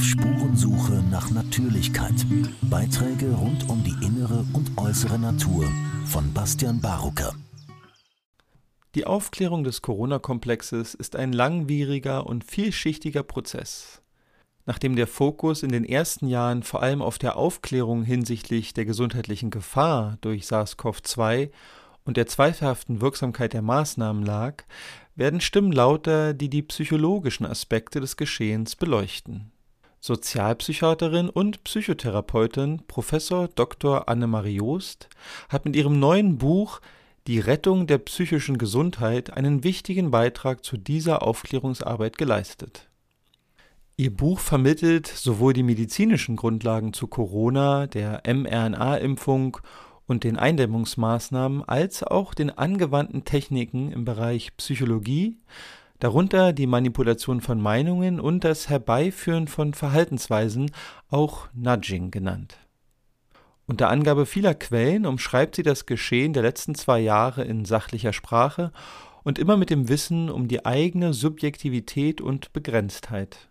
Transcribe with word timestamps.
Auf 0.00 0.06
Spurensuche 0.06 1.04
nach 1.10 1.30
Natürlichkeit. 1.30 2.14
Beiträge 2.62 3.32
rund 3.34 3.68
um 3.68 3.84
die 3.84 3.94
innere 4.02 4.46
und 4.54 4.78
äußere 4.78 5.18
Natur 5.18 5.70
von 6.06 6.32
Bastian 6.32 6.80
Barucker. 6.80 7.34
Die 8.94 9.04
Aufklärung 9.04 9.62
des 9.62 9.82
Corona-Komplexes 9.82 10.94
ist 10.94 11.16
ein 11.16 11.34
langwieriger 11.34 12.26
und 12.26 12.44
vielschichtiger 12.44 13.22
Prozess. 13.22 14.00
Nachdem 14.64 14.96
der 14.96 15.06
Fokus 15.06 15.62
in 15.62 15.68
den 15.68 15.84
ersten 15.84 16.28
Jahren 16.28 16.62
vor 16.62 16.82
allem 16.82 17.02
auf 17.02 17.18
der 17.18 17.36
Aufklärung 17.36 18.02
hinsichtlich 18.02 18.72
der 18.72 18.86
gesundheitlichen 18.86 19.50
Gefahr 19.50 20.16
durch 20.22 20.46
SARS-CoV-2 20.46 21.50
und 22.06 22.16
der 22.16 22.26
zweifelhaften 22.26 23.02
Wirksamkeit 23.02 23.52
der 23.52 23.60
Maßnahmen 23.60 24.24
lag, 24.24 24.64
werden 25.14 25.42
Stimmen 25.42 25.72
lauter, 25.72 26.32
die 26.32 26.48
die 26.48 26.62
psychologischen 26.62 27.44
Aspekte 27.44 28.00
des 28.00 28.16
Geschehens 28.16 28.76
beleuchten. 28.76 29.52
Sozialpsychiaterin 30.00 31.28
und 31.28 31.62
Psychotherapeutin 31.62 32.82
Professor 32.88 33.48
Dr. 33.48 34.08
Annemarie 34.08 34.56
Joost 34.56 35.10
hat 35.50 35.66
mit 35.66 35.76
ihrem 35.76 35.98
neuen 35.98 36.38
Buch 36.38 36.80
Die 37.26 37.38
Rettung 37.38 37.86
der 37.86 37.98
psychischen 37.98 38.56
Gesundheit 38.56 39.30
einen 39.34 39.62
wichtigen 39.62 40.10
Beitrag 40.10 40.64
zu 40.64 40.78
dieser 40.78 41.22
Aufklärungsarbeit 41.22 42.16
geleistet. 42.16 42.88
Ihr 43.98 44.16
Buch 44.16 44.40
vermittelt 44.40 45.06
sowohl 45.06 45.52
die 45.52 45.62
medizinischen 45.62 46.34
Grundlagen 46.34 46.94
zu 46.94 47.06
Corona, 47.06 47.86
der 47.86 48.22
mRNA-Impfung 48.26 49.58
und 50.06 50.24
den 50.24 50.38
Eindämmungsmaßnahmen 50.38 51.62
als 51.68 52.02
auch 52.02 52.32
den 52.32 52.48
angewandten 52.48 53.26
Techniken 53.26 53.92
im 53.92 54.06
Bereich 54.06 54.56
Psychologie, 54.56 55.36
darunter 56.00 56.52
die 56.52 56.66
Manipulation 56.66 57.40
von 57.40 57.60
Meinungen 57.60 58.18
und 58.18 58.42
das 58.42 58.68
Herbeiführen 58.68 59.46
von 59.46 59.74
Verhaltensweisen, 59.74 60.72
auch 61.08 61.48
Nudging 61.54 62.10
genannt. 62.10 62.58
Unter 63.66 63.88
Angabe 63.88 64.26
vieler 64.26 64.54
Quellen 64.54 65.06
umschreibt 65.06 65.54
sie 65.54 65.62
das 65.62 65.86
Geschehen 65.86 66.32
der 66.32 66.42
letzten 66.42 66.74
zwei 66.74 66.98
Jahre 66.98 67.44
in 67.44 67.64
sachlicher 67.64 68.12
Sprache 68.12 68.72
und 69.22 69.38
immer 69.38 69.56
mit 69.56 69.70
dem 69.70 69.88
Wissen 69.88 70.28
um 70.28 70.48
die 70.48 70.66
eigene 70.66 71.12
Subjektivität 71.12 72.20
und 72.20 72.52
Begrenztheit. 72.52 73.48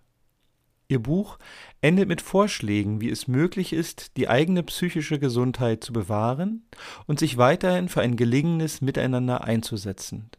Ihr 0.90 1.00
Buch 1.00 1.38
endet 1.82 2.10
mit 2.10 2.20
Vorschlägen, 2.20 3.00
wie 3.00 3.10
es 3.10 3.28
möglich 3.28 3.74
ist, 3.74 4.18
die 4.18 4.28
eigene 4.28 4.64
psychische 4.64 5.20
Gesundheit 5.20 5.84
zu 5.84 5.94
bewahren 5.94 6.64
und 7.06 7.20
sich 7.20 7.38
weiterhin 7.38 7.90
für 7.90 8.02
ein 8.02 8.16
gelingendes 8.16 8.82
Miteinander 8.82 9.44
einzusetzen. 9.44 10.32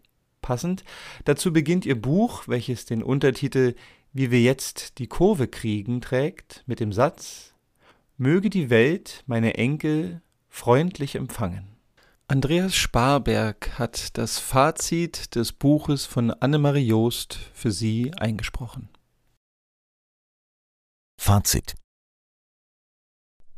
Passend 0.42 0.84
dazu 1.24 1.52
beginnt 1.52 1.86
ihr 1.86 2.00
Buch, 2.00 2.48
welches 2.48 2.84
den 2.84 3.02
Untertitel 3.02 3.74
Wie 4.12 4.30
wir 4.30 4.40
jetzt 4.40 4.98
die 4.98 5.06
Kurve 5.06 5.48
kriegen 5.48 6.00
trägt, 6.00 6.64
mit 6.66 6.80
dem 6.80 6.92
Satz 6.92 7.54
Möge 8.16 8.50
die 8.50 8.68
Welt 8.68 9.24
meine 9.26 9.54
Enkel 9.54 10.20
freundlich 10.48 11.14
empfangen. 11.14 11.76
Andreas 12.28 12.76
Sparberg 12.76 13.78
hat 13.78 14.16
das 14.18 14.38
Fazit 14.38 15.34
des 15.34 15.52
Buches 15.52 16.06
von 16.06 16.30
Annemarie 16.30 16.86
Joost 16.86 17.38
für 17.54 17.72
Sie 17.72 18.12
eingesprochen. 18.14 18.88
Fazit 21.18 21.74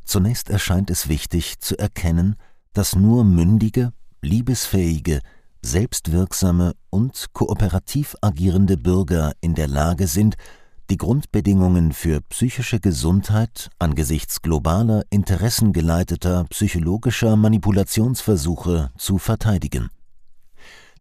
Zunächst 0.05 0.49
erscheint 0.49 0.91
es 0.91 1.09
wichtig 1.09 1.61
zu 1.61 1.79
erkennen, 1.79 2.37
dass 2.73 2.97
nur 2.97 3.25
mündige, 3.25 3.93
liebesfähige, 4.21 5.21
selbstwirksame 5.65 6.75
und 6.91 7.27
kooperativ 7.33 8.15
agierende 8.21 8.77
Bürger 8.77 9.33
in 9.41 9.55
der 9.55 9.69
Lage 9.69 10.07
sind, 10.07 10.35
die 10.91 10.97
Grundbedingungen 10.97 11.93
für 11.93 12.21
psychische 12.21 12.81
Gesundheit 12.81 13.71
angesichts 13.79 14.43
globaler 14.43 15.05
interessengeleiteter 15.11 16.45
psychologischer 16.51 17.37
Manipulationsversuche 17.37 18.91
zu 18.99 19.19
verteidigen 19.19 19.89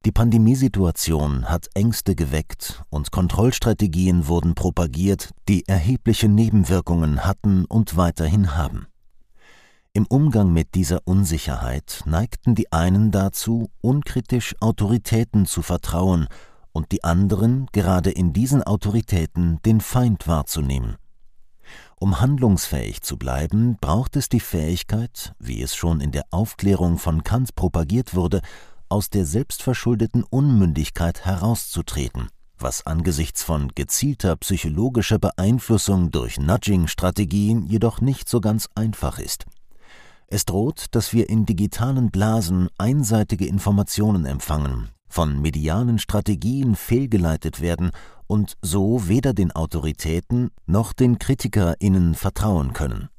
die 0.04 0.12
Pandemiesituation 0.12 1.46
hat 1.46 1.68
Ängste 1.76 2.16
geweckt 2.16 2.82
und 2.90 3.12
Kontrollstrategien 3.12 4.28
wurden 4.28 4.56
propagiert, 4.56 5.30
die 5.48 5.68
erhebliche 5.68 6.28
Nebenwirkungen 6.28 7.24
hatten 7.24 7.66
und 7.66 7.98
weiterhin 7.98 8.58
haben. 8.58 8.88
Im 9.94 10.06
Umgang 10.06 10.54
mit 10.54 10.76
dieser 10.76 11.02
Unsicherheit 11.04 12.04
neigten 12.06 12.56
die 12.56 12.72
einen 12.72 13.12
dazu, 13.12 13.70
unkritisch 13.82 14.56
Autoritäten 14.62 15.46
zu 15.46 15.62
vertrauen 15.62 16.30
und 16.72 16.94
die 16.94 17.04
anderen, 17.04 17.68
gerade 17.74 18.10
in 18.10 18.32
diesen 18.32 18.64
Autoritäten, 18.64 19.62
den 19.66 19.82
Feind 19.82 20.30
wahrzunehmen. 20.30 20.96
Um 22.00 22.22
handlungsfähig 22.22 23.02
zu 23.02 23.18
bleiben, 23.18 23.76
braucht 23.82 24.16
es 24.16 24.30
die 24.30 24.40
Fähigkeit, 24.40 25.34
wie 25.40 25.62
es 25.62 25.76
schon 25.76 26.00
in 26.00 26.14
der 26.14 26.24
Aufklärung 26.32 26.98
von 26.98 27.26
Kant 27.26 27.56
propagiert 27.56 28.16
wurde, 28.16 28.40
aus 28.88 29.10
der 29.10 29.26
selbstverschuldeten 29.26 30.24
Unmündigkeit 30.24 31.26
herauszutreten, 31.26 32.30
was 32.58 32.86
angesichts 32.86 33.44
von 33.44 33.68
gezielter 33.76 34.38
psychologischer 34.38 35.20
Beeinflussung 35.20 36.12
durch 36.12 36.40
Nudging-Strategien 36.40 37.66
jedoch 37.66 38.00
nicht 38.00 38.30
so 38.30 38.40
ganz 38.40 38.70
einfach 38.74 39.20
ist. 39.20 39.48
Es 40.34 40.46
droht, 40.46 40.86
dass 40.92 41.12
wir 41.12 41.30
in 41.30 41.46
digitalen 41.46 42.10
Blasen 42.10 42.70
einseitige 42.78 43.46
Informationen 43.46 44.26
empfangen, 44.26 44.88
von 45.10 45.42
medialen 45.42 46.00
Strategien 46.00 46.78
fehlgeleitet 46.78 47.60
werden 47.60 47.92
und 48.28 48.56
so 48.62 49.10
weder 49.10 49.34
den 49.34 49.52
Autoritäten 49.52 50.52
noch 50.66 50.94
den 50.94 51.20
KritikerInnen 51.20 52.16
vertrauen 52.16 52.72
können. 52.72 53.10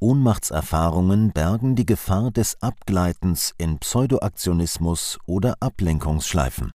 Ohnmachtserfahrungen 0.00 1.30
bergen 1.30 1.76
die 1.76 1.86
Gefahr 1.86 2.32
des 2.32 2.60
Abgleitens 2.60 3.54
in 3.56 3.78
Pseudoaktionismus 3.78 5.18
oder 5.26 5.54
Ablenkungsschleifen. 5.60 6.72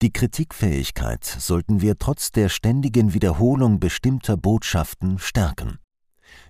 Die 0.00 0.10
Kritikfähigkeit 0.10 1.22
sollten 1.22 1.82
wir 1.82 1.98
trotz 1.98 2.32
der 2.32 2.48
ständigen 2.48 3.12
Wiederholung 3.12 3.78
bestimmter 3.78 4.38
Botschaften 4.38 5.18
stärken. 5.18 5.80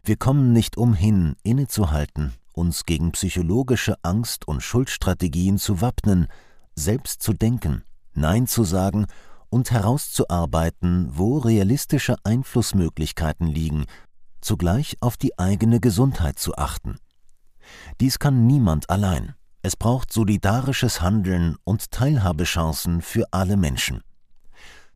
Wir 0.05 0.17
kommen 0.17 0.53
nicht 0.53 0.77
umhin, 0.77 1.37
innezuhalten, 1.43 2.33
uns 2.53 2.85
gegen 2.85 3.13
psychologische 3.13 3.97
Angst 4.03 4.47
und 4.49 4.63
Schuldstrategien 4.63 5.59
zu 5.59 5.81
wappnen, 5.81 6.27
selbst 6.75 7.23
zu 7.23 7.33
denken, 7.33 7.83
Nein 8.15 8.47
zu 8.47 8.65
sagen 8.65 9.07
und 9.51 9.71
herauszuarbeiten, 9.71 11.11
wo 11.13 11.39
realistische 11.39 12.17
Einflussmöglichkeiten 12.25 13.47
liegen, 13.47 13.87
zugleich 14.41 14.97
auf 15.01 15.17
die 15.17 15.39
eigene 15.39 15.81
Gesundheit 15.81 16.39
zu 16.39 16.57
achten. 16.57 16.99
Dies 18.01 18.19
kann 18.19 18.47
niemand 18.47 18.91
allein. 18.91 19.35
Es 19.63 19.77
braucht 19.77 20.13
solidarisches 20.13 21.01
Handeln 21.01 21.57
und 21.65 21.91
Teilhabechancen 21.91 23.03
für 23.03 23.27
alle 23.33 23.57
Menschen. 23.57 24.03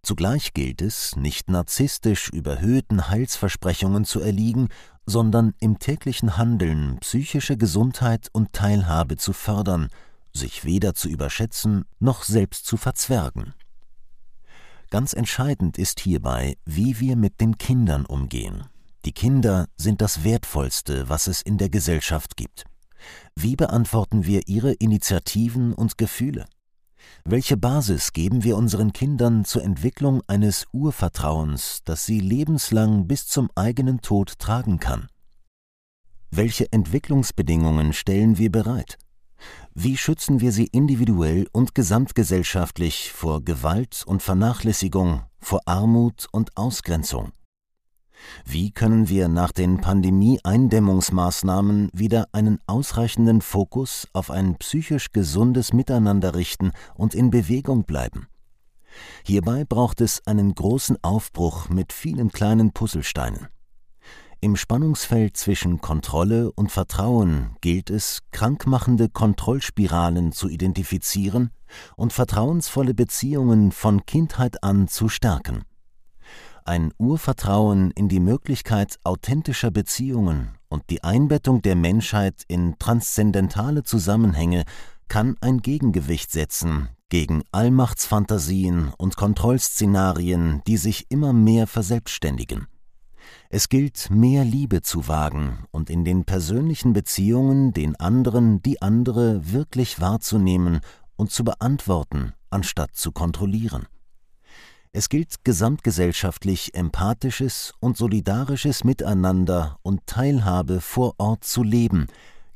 Zugleich 0.02 0.52
gilt 0.52 0.82
es, 0.82 1.14
nicht 1.14 1.48
narzisstisch 1.48 2.28
überhöhten 2.28 3.08
Heilsversprechungen 3.08 4.04
zu 4.04 4.20
erliegen, 4.20 4.68
sondern 5.06 5.54
im 5.58 5.78
täglichen 5.78 6.36
Handeln 6.36 6.98
psychische 7.00 7.56
Gesundheit 7.56 8.28
und 8.32 8.52
Teilhabe 8.52 9.16
zu 9.16 9.32
fördern, 9.32 9.88
sich 10.32 10.64
weder 10.64 10.94
zu 10.94 11.08
überschätzen 11.08 11.84
noch 11.98 12.22
selbst 12.22 12.66
zu 12.66 12.76
verzwergen. 12.76 13.54
Ganz 14.90 15.12
entscheidend 15.12 15.78
ist 15.78 16.00
hierbei, 16.00 16.56
wie 16.64 17.00
wir 17.00 17.16
mit 17.16 17.40
den 17.40 17.58
Kindern 17.58 18.04
umgehen. 18.04 18.64
Die 19.04 19.12
Kinder 19.12 19.66
sind 19.76 20.00
das 20.00 20.22
Wertvollste, 20.22 21.08
was 21.08 21.26
es 21.26 21.42
in 21.42 21.58
der 21.58 21.70
Gesellschaft 21.70 22.36
gibt. 22.36 22.64
Wie 23.34 23.56
beantworten 23.56 24.26
wir 24.26 24.46
ihre 24.46 24.72
Initiativen 24.74 25.72
und 25.72 25.98
Gefühle? 25.98 26.46
Welche 27.24 27.56
Basis 27.56 28.12
geben 28.12 28.42
wir 28.44 28.56
unseren 28.56 28.92
Kindern 28.92 29.44
zur 29.44 29.62
Entwicklung 29.62 30.22
eines 30.26 30.66
Urvertrauens, 30.72 31.80
das 31.84 32.04
sie 32.04 32.20
lebenslang 32.20 33.06
bis 33.06 33.26
zum 33.26 33.50
eigenen 33.54 34.00
Tod 34.00 34.38
tragen 34.38 34.80
kann? 34.80 35.08
Welche 36.30 36.72
Entwicklungsbedingungen 36.72 37.92
stellen 37.92 38.38
wir 38.38 38.50
bereit? 38.50 38.98
Wie 39.74 39.96
schützen 39.96 40.40
wir 40.40 40.52
sie 40.52 40.66
individuell 40.66 41.46
und 41.52 41.74
gesamtgesellschaftlich 41.74 43.12
vor 43.12 43.44
Gewalt 43.44 44.02
und 44.06 44.22
Vernachlässigung, 44.22 45.22
vor 45.38 45.60
Armut 45.66 46.26
und 46.32 46.56
Ausgrenzung? 46.56 47.32
Wie 48.44 48.70
können 48.70 49.08
wir 49.08 49.28
nach 49.28 49.52
den 49.52 49.80
Pandemie-Eindämmungsmaßnahmen 49.80 51.90
wieder 51.92 52.28
einen 52.32 52.58
ausreichenden 52.66 53.40
Fokus 53.40 54.08
auf 54.12 54.30
ein 54.30 54.56
psychisch 54.56 55.12
gesundes 55.12 55.72
Miteinander 55.72 56.34
richten 56.34 56.72
und 56.94 57.14
in 57.14 57.30
Bewegung 57.30 57.84
bleiben? 57.84 58.26
Hierbei 59.24 59.64
braucht 59.64 60.00
es 60.00 60.26
einen 60.26 60.54
großen 60.54 60.98
Aufbruch 61.02 61.68
mit 61.68 61.92
vielen 61.92 62.30
kleinen 62.30 62.72
Puzzlesteinen. 62.72 63.48
Im 64.40 64.56
Spannungsfeld 64.56 65.36
zwischen 65.36 65.80
Kontrolle 65.80 66.50
und 66.50 66.72
Vertrauen 66.72 67.56
gilt 67.60 67.90
es, 67.90 68.18
krankmachende 68.32 69.08
Kontrollspiralen 69.08 70.32
zu 70.32 70.48
identifizieren 70.48 71.50
und 71.96 72.12
vertrauensvolle 72.12 72.92
Beziehungen 72.92 73.70
von 73.70 74.04
Kindheit 74.04 74.64
an 74.64 74.88
zu 74.88 75.08
stärken. 75.08 75.62
Ein 76.64 76.92
Urvertrauen 76.98 77.90
in 77.92 78.08
die 78.08 78.20
Möglichkeit 78.20 78.98
authentischer 79.04 79.70
Beziehungen 79.70 80.56
und 80.68 80.82
die 80.90 81.04
Einbettung 81.04 81.62
der 81.62 81.76
Menschheit 81.76 82.44
in 82.48 82.78
transzendentale 82.78 83.82
Zusammenhänge 83.82 84.64
kann 85.08 85.36
ein 85.40 85.58
Gegengewicht 85.58 86.30
setzen 86.30 86.88
gegen 87.08 87.42
Allmachtsfantasien 87.52 88.92
und 88.96 89.16
Kontrollszenarien, 89.16 90.62
die 90.66 90.78
sich 90.78 91.06
immer 91.10 91.34
mehr 91.34 91.66
verselbstständigen. 91.66 92.66
Es 93.50 93.68
gilt, 93.68 94.08
mehr 94.10 94.44
Liebe 94.44 94.80
zu 94.80 95.08
wagen 95.08 95.66
und 95.70 95.90
in 95.90 96.06
den 96.06 96.24
persönlichen 96.24 96.94
Beziehungen 96.94 97.74
den 97.74 97.96
anderen, 97.96 98.62
die 98.62 98.80
andere 98.80 99.52
wirklich 99.52 100.00
wahrzunehmen 100.00 100.80
und 101.16 101.30
zu 101.30 101.44
beantworten, 101.44 102.32
anstatt 102.48 102.96
zu 102.96 103.12
kontrollieren. 103.12 103.86
Es 104.94 105.08
gilt 105.08 105.42
gesamtgesellschaftlich 105.42 106.74
empathisches 106.74 107.72
und 107.80 107.96
solidarisches 107.96 108.84
Miteinander 108.84 109.78
und 109.80 110.06
Teilhabe 110.06 110.82
vor 110.82 111.14
Ort 111.16 111.44
zu 111.44 111.62
leben, 111.62 112.08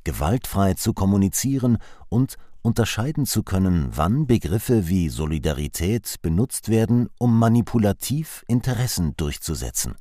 gewaltfrei 0.05 0.75
zu 0.75 0.93
kommunizieren 0.93 1.79
und 2.11 2.37
unterscheiden 2.61 3.25
zu 3.25 3.43
können, 3.43 3.89
wann 3.93 4.27
Begriffe 4.27 4.87
wie 4.87 5.09
Solidarität 5.09 6.17
benutzt 6.21 6.69
werden, 6.69 7.09
um 7.19 7.39
manipulativ 7.39 8.45
Interessen 8.49 9.15
durchzusetzen. 9.17 9.95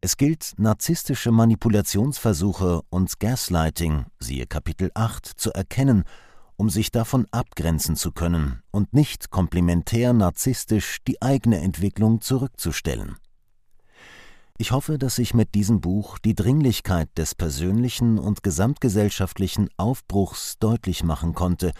Es 0.00 0.16
gilt, 0.16 0.52
narzisstische 0.58 1.32
Manipulationsversuche 1.32 2.82
und 2.88 3.18
Gaslighting, 3.18 4.04
siehe 4.20 4.46
Kapitel 4.46 4.92
8, 4.94 5.26
zu 5.26 5.50
erkennen 5.52 6.04
um 6.56 6.70
sich 6.70 6.90
davon 6.90 7.26
abgrenzen 7.30 7.96
zu 7.96 8.12
können 8.12 8.62
und 8.70 8.94
nicht 8.94 9.30
komplementär 9.30 10.12
narzisstisch 10.12 10.98
die 11.06 11.20
eigene 11.22 11.60
Entwicklung 11.60 12.20
zurückzustellen. 12.20 13.16
Ich 14.58 14.72
hoffe, 14.72 14.96
dass 14.96 15.18
ich 15.18 15.34
mit 15.34 15.54
diesem 15.54 15.82
Buch 15.82 16.18
die 16.18 16.34
Dringlichkeit 16.34 17.10
des 17.18 17.34
persönlichen 17.34 18.18
und 18.18 18.42
gesamtgesellschaftlichen 18.42 19.68
Aufbruchs 19.76 20.58
deutlich 20.58 21.04
machen 21.04 21.34
konnte 21.34 21.72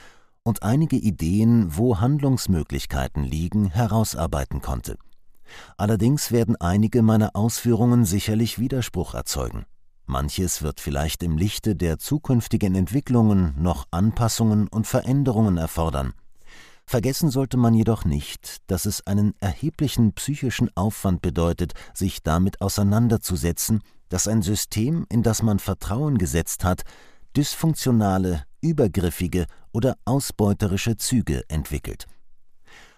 und 0.43 0.62
einige 0.62 0.96
Ideen, 0.96 1.76
wo 1.76 2.00
Handlungsmöglichkeiten 2.00 3.25
liegen, 3.25 3.70
herausarbeiten 3.70 4.61
konnte. 4.61 4.99
Allerdings 5.78 6.32
werden 6.32 6.56
einige 6.56 7.02
meiner 7.02 7.34
Ausführungen 7.34 8.05
sicherlich 8.05 8.58
Widerspruch 8.58 9.14
erzeugen. 9.14 9.64
Manches 10.06 10.62
wird 10.62 10.81
vielleicht 10.81 11.23
im 11.23 11.37
Lichte 11.37 11.75
der 11.75 11.99
zukünftigen 11.99 12.75
Entwicklungen 12.75 13.55
noch 13.58 13.87
Anpassungen 13.91 14.69
und 14.69 14.87
Veränderungen 14.87 15.56
erfordern. 15.56 16.14
Vergessen 16.87 17.31
sollte 17.31 17.56
man 17.56 17.75
jedoch 17.75 18.05
nicht, 18.05 18.58
dass 18.69 18.87
es 18.87 19.05
einen 19.06 19.35
erheblichen 19.41 20.12
psychischen 20.12 20.70
Aufwand 20.76 21.20
bedeutet, 21.20 21.73
sich 21.93 22.23
damit 22.23 22.61
auseinanderzusetzen, 22.61 23.81
dass 24.08 24.29
ein 24.29 24.43
System, 24.43 25.05
in 25.08 25.25
das 25.25 25.43
man 25.43 25.58
Vertrauen 25.58 26.17
gesetzt 26.17 26.62
hat, 26.62 26.82
dysfunktionale, 27.37 28.44
übergriffige 28.61 29.47
oder 29.73 29.97
ausbeuterische 30.05 30.97
Züge 30.97 31.43
entwickelt. 31.49 32.06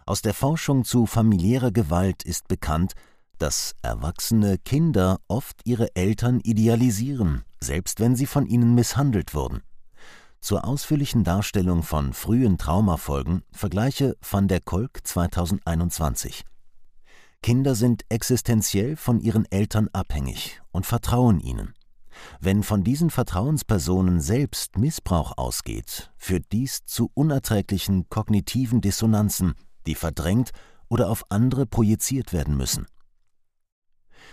Aus 0.05 0.23
der 0.23 0.35
Forschung 0.35 0.85
zu 0.85 1.07
familiärer 1.07 1.71
Gewalt 1.71 2.23
ist 2.23 2.49
bekannt, 2.49 2.93
dass 3.39 3.75
erwachsene 3.83 4.59
Kinder 4.59 5.21
oft 5.29 5.61
ihre 5.65 5.95
Eltern 5.97 6.41
idealisieren, 6.41 7.45
selbst 7.61 8.01
wenn 8.01 8.17
sie 8.17 8.27
von 8.27 8.47
ihnen 8.47 8.75
misshandelt 8.75 9.35
wurden. 9.35 9.63
Zur 10.41 10.65
ausführlichen 10.65 11.25
Darstellung 11.25 11.83
von 11.83 12.13
frühen 12.13 12.59
Traumafolgen 12.59 13.43
vergleiche 13.51 14.17
van 14.21 14.47
der 14.47 14.61
Kolk 14.61 15.01
2021. 15.05 16.45
Kinder 17.43 17.75
sind 17.75 18.03
existenziell 18.09 18.97
von 18.97 19.21
ihren 19.21 19.51
Eltern 19.51 19.89
abhängig 19.93 20.61
und 20.71 20.87
vertrauen 20.87 21.41
ihnen. 21.41 21.75
Wenn 22.41 22.63
von 22.63 22.83
diesen 22.83 23.11
Vertrauenspersonen 23.11 24.21
selbst 24.21 24.77
Missbrauch 24.77 25.37
ausgeht, 25.37 26.11
führt 26.17 26.47
dies 26.53 26.85
zu 26.85 27.11
unerträglichen 27.15 28.09
kognitiven 28.09 28.81
Dissonanzen, 28.81 29.55
die 29.87 29.95
verdrängt 29.95 30.51
oder 30.89 31.11
auf 31.11 31.25
andere 31.31 31.67
projiziert 31.67 32.33
werden 32.33 32.57
müssen. 32.57 32.87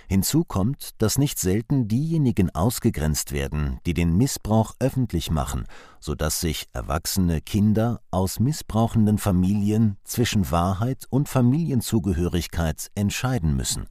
Hinzu 0.08 0.44
kommt, 0.44 1.02
dass 1.02 1.18
nicht 1.18 1.40
selten 1.40 1.88
diejenigen 1.88 2.54
ausgegrenzt 2.54 3.32
werden, 3.32 3.80
die 3.86 3.94
den 3.94 4.16
Missbrauch 4.18 4.76
öffentlich 4.80 5.32
machen, 5.32 5.66
so 6.00 6.16
dass 6.16 6.42
sich 6.42 6.68
erwachsene 6.74 7.42
Kinder 7.42 8.02
aus 8.12 8.40
missbrauchenden 8.40 9.18
Familien 9.18 9.98
zwischen 10.04 10.52
Wahrheit 10.52 11.06
und 11.10 11.30
Familienzugehörigkeit 11.30 12.92
entscheiden 12.96 13.56
müssen. 13.56 13.88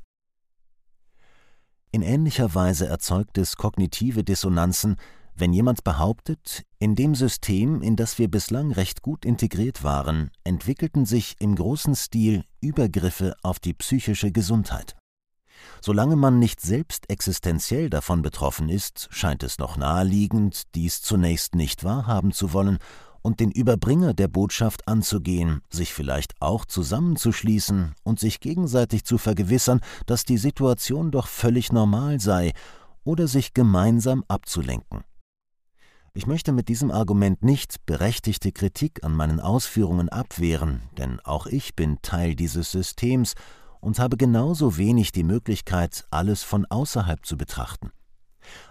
In 1.90 2.02
ähnlicher 2.02 2.54
Weise 2.54 2.86
erzeugt 2.86 3.38
es 3.38 3.56
kognitive 3.56 4.24
Dissonanzen, 4.24 4.96
wenn 5.36 5.52
jemand 5.52 5.82
behauptet, 5.82 6.62
in 6.78 6.94
dem 6.94 7.16
System, 7.16 7.82
in 7.82 7.96
das 7.96 8.18
wir 8.18 8.28
bislang 8.28 8.70
recht 8.70 9.02
gut 9.02 9.24
integriert 9.24 9.82
waren, 9.82 10.30
entwickelten 10.44 11.06
sich 11.06 11.34
im 11.40 11.56
großen 11.56 11.96
Stil 11.96 12.44
Übergriffe 12.60 13.34
auf 13.42 13.58
die 13.58 13.74
psychische 13.74 14.30
Gesundheit. 14.30 14.94
Solange 15.80 16.16
man 16.16 16.38
nicht 16.38 16.60
selbst 16.60 17.10
existenziell 17.10 17.90
davon 17.90 18.22
betroffen 18.22 18.68
ist, 18.68 19.08
scheint 19.10 19.42
es 19.42 19.58
noch 19.58 19.76
naheliegend, 19.76 20.74
dies 20.74 21.02
zunächst 21.02 21.54
nicht 21.54 21.84
wahrhaben 21.84 22.32
zu 22.32 22.52
wollen 22.52 22.78
und 23.22 23.40
den 23.40 23.50
Überbringer 23.50 24.12
der 24.12 24.28
Botschaft 24.28 24.86
anzugehen, 24.86 25.62
sich 25.70 25.94
vielleicht 25.94 26.34
auch 26.40 26.66
zusammenzuschließen 26.66 27.94
und 28.02 28.20
sich 28.20 28.40
gegenseitig 28.40 29.04
zu 29.04 29.16
vergewissern, 29.16 29.80
dass 30.06 30.24
die 30.24 30.36
Situation 30.38 31.10
doch 31.10 31.26
völlig 31.26 31.72
normal 31.72 32.20
sei, 32.20 32.52
oder 33.04 33.28
sich 33.28 33.54
gemeinsam 33.54 34.24
abzulenken. 34.28 35.04
Ich 36.14 36.26
möchte 36.26 36.52
mit 36.52 36.68
diesem 36.68 36.90
Argument 36.90 37.42
nicht 37.42 37.84
berechtigte 37.86 38.52
Kritik 38.52 39.02
an 39.04 39.14
meinen 39.14 39.40
Ausführungen 39.40 40.08
abwehren, 40.08 40.82
denn 40.96 41.20
auch 41.20 41.46
ich 41.46 41.74
bin 41.74 42.00
Teil 42.02 42.34
dieses 42.34 42.70
Systems 42.70 43.34
und 43.84 43.98
habe 43.98 44.16
genauso 44.16 44.78
wenig 44.78 45.12
die 45.12 45.24
Möglichkeit, 45.24 46.06
alles 46.10 46.42
von 46.42 46.64
außerhalb 46.66 47.24
zu 47.24 47.36
betrachten. 47.36 47.90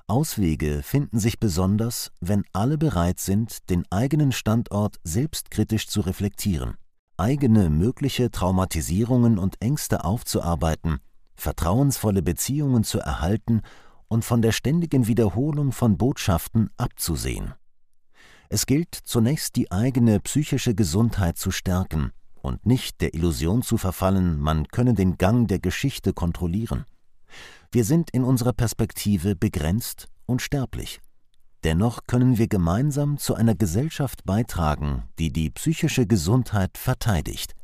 Auswege 0.07 0.81
finden 0.83 1.19
sich 1.19 1.39
besonders, 1.39 2.12
wenn 2.19 2.44
alle 2.51 2.77
bereit 2.77 3.19
sind, 3.19 3.69
den 3.69 3.86
eigenen 3.92 4.31
Standort 4.31 5.00
selbstkritisch 5.04 5.88
zu 5.88 6.01
reflektieren, 6.01 6.75
eigene 7.18 7.69
mögliche 7.69 8.31
Traumatisierungen 8.31 9.38
und 9.38 9.62
Ängste 9.62 10.04
aufzuarbeiten, 10.04 10.98
vertrauensvolle 11.36 12.21
Beziehungen 12.21 12.83
zu 12.83 12.99
erhalten 12.99 13.61
und 14.07 14.26
von 14.26 14.42
der 14.42 14.52
ständigen 14.52 15.07
Wiederholung 15.07 15.71
von 15.71 15.97
Botschaften 15.97 16.69
abzusehen. 16.78 17.54
Es 18.49 18.66
gilt 18.66 18.94
zunächst 18.94 19.56
die 19.56 19.71
eigene 19.71 20.19
psychische 20.19 20.76
Gesundheit 20.76 21.37
zu 21.37 21.49
stärken, 21.49 22.11
und 22.44 22.66
nicht 22.66 23.02
der 23.02 23.14
Illusion 23.16 23.64
zu 23.64 23.78
verfallen, 23.78 24.40
man 24.40 24.68
könne 24.68 24.94
den 24.94 25.18
Gang 25.18 25.47
der 25.47 25.59
Geschichte 25.59 26.14
kontrollieren. 26.14 26.85
Wir 27.71 27.85
sind 27.85 28.12
in 28.12 28.23
unserer 28.23 28.54
Perspektive 28.54 29.35
begrenzt 29.35 30.07
und 30.26 30.42
sterblich. 30.42 31.00
Dennoch 31.64 32.02
können 32.06 32.38
wir 32.38 32.47
gemeinsam 32.47 33.18
zu 33.18 33.33
einer 33.35 33.56
Gesellschaft 33.56 34.26
beitragen, 34.26 35.04
die 35.18 35.31
die 35.31 35.50
psychische 35.50 36.06
Gesundheit 36.06 36.78
verteidigt. 36.78 37.56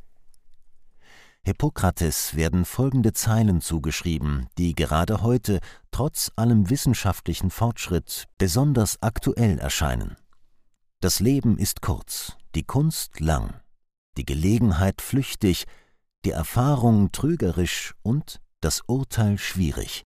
Hippokrates 1.42 2.34
werden 2.34 2.64
folgende 2.64 3.12
Zeilen 3.12 3.60
zugeschrieben, 3.60 4.48
die 4.58 4.74
gerade 4.74 5.22
heute, 5.22 5.60
trotz 5.90 6.32
allem 6.36 6.70
wissenschaftlichen 6.70 7.50
Fortschritt, 7.50 8.24
besonders 8.38 9.02
aktuell 9.02 9.58
erscheinen. 9.58 10.16
Das 11.00 11.20
Leben 11.20 11.58
ist 11.58 11.82
kurz, 11.82 12.36
die 12.54 12.64
Kunst 12.64 13.20
lang 13.20 13.54
die 14.16 14.24
Gelegenheit 14.24 15.00
flüchtig, 15.00 15.64
die 16.24 16.30
Erfahrung 16.30 17.12
trügerisch 17.12 17.94
und 18.02 18.40
das 18.60 18.82
Urteil 18.86 19.38
schwierig. 19.38 20.04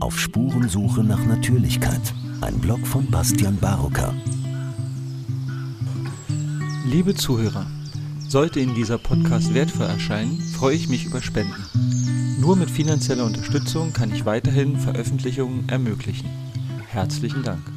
Auf 0.00 0.18
Spurensuche 0.18 1.02
nach 1.02 1.24
Natürlichkeit. 1.24 2.14
Ein 2.40 2.58
Blog 2.58 2.86
von 2.86 3.10
Bastian 3.10 3.56
Barocker. 3.56 4.14
Liebe 6.86 7.14
Zuhörer, 7.14 7.66
sollte 8.28 8.60
Ihnen 8.60 8.74
dieser 8.74 8.98
Podcast 8.98 9.54
wertvoll 9.54 9.86
erscheinen, 9.86 10.40
freue 10.40 10.76
ich 10.76 10.88
mich 10.88 11.06
über 11.06 11.22
Spenden. 11.22 12.40
Nur 12.40 12.56
mit 12.56 12.70
finanzieller 12.70 13.24
Unterstützung 13.24 13.92
kann 13.92 14.12
ich 14.12 14.24
weiterhin 14.24 14.76
Veröffentlichungen 14.76 15.68
ermöglichen. 15.68 16.28
Herzlichen 16.88 17.42
Dank. 17.42 17.73